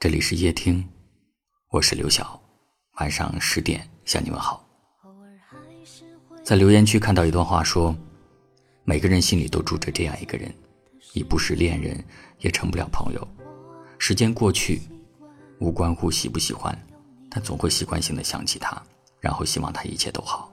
[0.00, 0.82] 这里是夜听，
[1.68, 2.40] 我是刘晓，
[2.94, 4.66] 晚上十点向你问好。
[6.42, 7.94] 在留言区看到一段话，说
[8.82, 10.50] 每个人心里都住着这样一个人，
[11.12, 12.02] 已不是恋人，
[12.38, 13.28] 也成不了朋友。
[13.98, 14.80] 时间过去，
[15.58, 16.74] 无关乎喜不喜欢，
[17.28, 18.82] 但总会习惯性的想起他，
[19.20, 20.50] 然后希望他一切都好。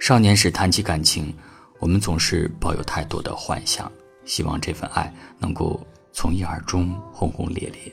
[0.00, 1.32] 少年时谈起感情，
[1.78, 3.88] 我们总是抱有太多的幻想，
[4.24, 5.80] 希望这份爱能够。
[6.14, 7.92] 从一而终，轰轰烈烈，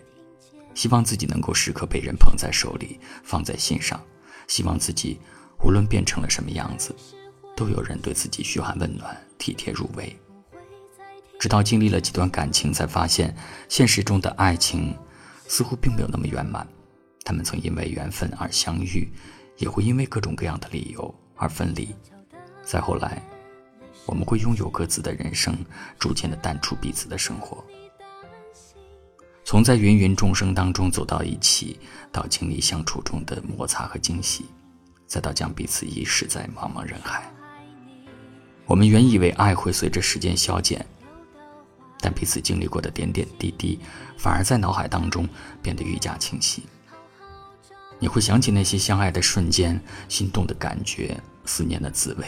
[0.75, 3.99] 希望自己能够时刻被人捧在手里，放在心上，
[4.47, 5.19] 希望自己
[5.63, 6.95] 无论变成了什么样子，
[7.57, 10.15] 都有人对自己嘘寒问暖，体贴入微。
[11.39, 13.35] 直到经历了几段感情，才发现
[13.67, 14.95] 现实中的爱情
[15.47, 16.65] 似乎并没有那么圆满。
[17.25, 19.11] 他们曾因为缘分而相遇，
[19.57, 21.95] 也会因为各种各样的理由而分离。
[22.63, 23.19] 再后来，
[24.05, 25.57] 我们会拥有各自的人生，
[25.97, 27.63] 逐渐的淡出彼此的生活。
[29.43, 31.79] 从在芸芸众生当中走到一起，
[32.11, 34.45] 到经历相处中的摩擦和惊喜，
[35.07, 37.29] 再到将彼此遗失在茫茫人海。
[38.65, 40.85] 我们原以为爱会随着时间消减，
[41.99, 43.79] 但彼此经历过的点点滴滴，
[44.17, 45.27] 反而在脑海当中
[45.61, 46.63] 变得愈加清晰。
[47.99, 52.25] 你会想起那些相爱的瞬间，心动的感觉，思念的滋味，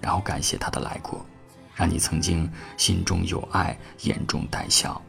[0.00, 1.24] 然后感谢他的来过，
[1.74, 5.00] 让你曾经心中有爱，眼中带笑。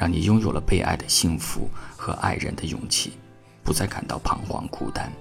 [0.00, 3.12] 让你拥有了被爱的幸福和爱人的勇气，
[3.62, 5.12] 不再感到彷徨孤单。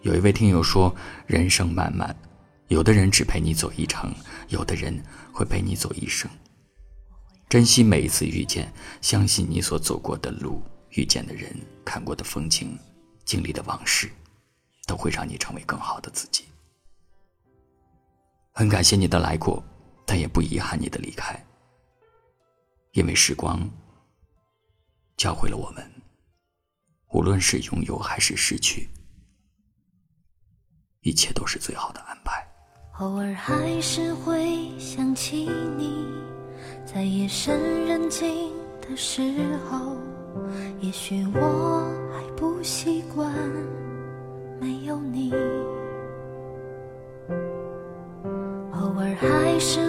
[0.00, 0.94] 有一位听友说
[1.28, 2.16] ：“人生漫漫，
[2.68, 4.10] 有的人只陪你走一程，
[4.48, 4.98] 有的人
[5.34, 6.30] 会陪你走一生。
[7.46, 8.72] 珍惜每一次遇见，
[9.02, 12.74] 相信你所走过的路、遇见的人、看过的风景、
[13.22, 14.10] 经历的往事，
[14.86, 16.44] 都会让你成为更好的自己。”
[18.56, 19.62] 很感谢你的来过，
[20.06, 21.38] 但也不遗憾你的离开。
[22.92, 23.60] 因为时光
[25.16, 25.84] 教会了我们，
[27.12, 28.88] 无论是拥有还是失去，
[31.02, 32.46] 一切都是最好的安排。
[32.98, 36.04] 偶尔还是会想起你，
[36.84, 39.20] 在夜深人静的时
[39.70, 39.96] 候，
[40.80, 43.32] 也许我还不习惯
[44.60, 45.32] 没有你。
[48.72, 49.87] 偶尔还是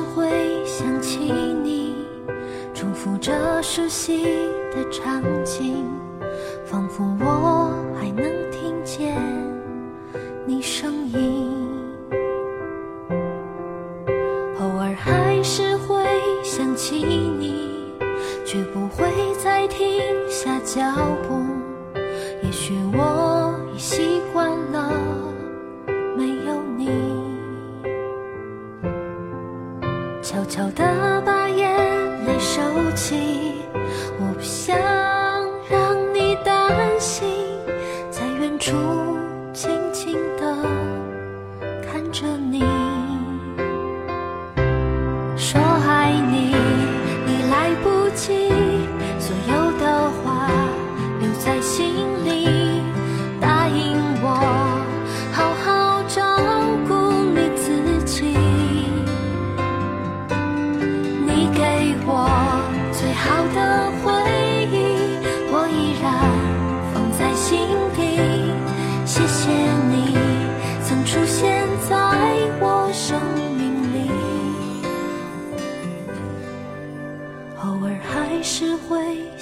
[3.90, 4.24] 悉
[4.72, 5.90] 的场景，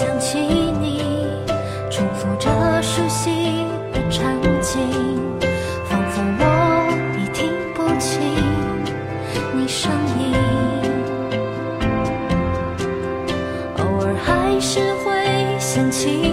[0.00, 1.02] 想起你
[1.90, 2.48] 重复着
[2.80, 4.80] 熟悉的场景
[5.84, 8.18] 仿佛我已听不清
[9.54, 10.34] 你声音。
[13.76, 15.12] 偶尔还是会
[15.58, 16.32] 想起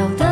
[0.00, 0.29] 好的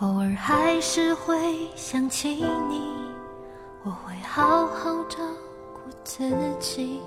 [0.00, 1.36] 偶尔还是会
[1.76, 2.28] 想起
[2.68, 2.82] 你
[3.84, 5.18] 我会好好照
[5.72, 7.00] 顾自己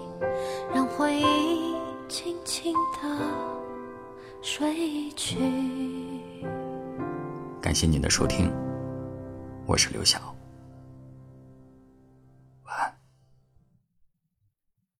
[0.74, 1.76] 让回忆
[2.08, 3.20] 轻轻地
[4.42, 5.38] 睡去。
[7.60, 8.50] 感谢您的收听
[9.66, 10.37] 我是刘晓。